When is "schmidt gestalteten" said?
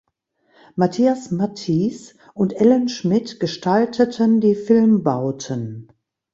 2.89-4.41